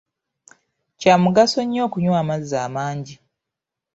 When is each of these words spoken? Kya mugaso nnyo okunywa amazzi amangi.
Kya 0.99 1.15
mugaso 1.23 1.59
nnyo 1.63 1.79
okunywa 1.87 2.17
amazzi 2.23 2.55
amangi. 2.67 3.15